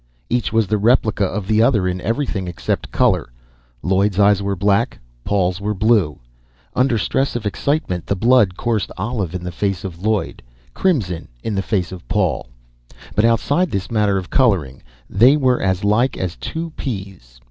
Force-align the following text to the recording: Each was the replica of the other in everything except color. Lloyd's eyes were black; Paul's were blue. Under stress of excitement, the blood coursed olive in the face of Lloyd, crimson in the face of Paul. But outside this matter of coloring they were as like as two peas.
Each 0.31 0.51
was 0.51 0.65
the 0.65 0.79
replica 0.79 1.25
of 1.25 1.45
the 1.45 1.61
other 1.61 1.87
in 1.87 2.01
everything 2.01 2.47
except 2.47 2.89
color. 2.89 3.31
Lloyd's 3.83 4.17
eyes 4.17 4.41
were 4.41 4.55
black; 4.55 4.97
Paul's 5.23 5.61
were 5.61 5.75
blue. 5.75 6.17
Under 6.75 6.97
stress 6.97 7.35
of 7.35 7.45
excitement, 7.45 8.07
the 8.07 8.15
blood 8.15 8.57
coursed 8.57 8.89
olive 8.97 9.35
in 9.35 9.43
the 9.43 9.51
face 9.51 9.83
of 9.83 10.01
Lloyd, 10.03 10.41
crimson 10.73 11.27
in 11.43 11.53
the 11.53 11.61
face 11.61 11.91
of 11.91 12.07
Paul. 12.07 12.49
But 13.13 13.25
outside 13.25 13.69
this 13.69 13.91
matter 13.91 14.17
of 14.17 14.31
coloring 14.31 14.81
they 15.07 15.37
were 15.37 15.61
as 15.61 15.83
like 15.83 16.17
as 16.17 16.35
two 16.35 16.71
peas. 16.77 17.39